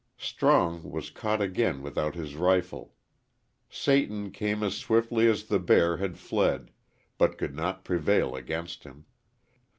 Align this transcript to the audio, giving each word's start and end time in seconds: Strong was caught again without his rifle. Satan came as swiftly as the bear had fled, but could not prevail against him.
Strong 0.17 0.89
was 0.89 1.11
caught 1.11 1.43
again 1.43 1.83
without 1.83 2.15
his 2.15 2.33
rifle. 2.35 2.95
Satan 3.69 4.31
came 4.31 4.63
as 4.63 4.75
swiftly 4.75 5.27
as 5.27 5.43
the 5.43 5.59
bear 5.59 5.97
had 5.97 6.17
fled, 6.17 6.71
but 7.19 7.37
could 7.37 7.53
not 7.55 7.85
prevail 7.85 8.35
against 8.35 8.83
him. 8.83 9.05